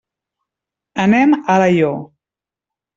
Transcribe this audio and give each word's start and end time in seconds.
Anem 1.05 1.37
a 1.37 1.43
Alaior. 1.59 1.97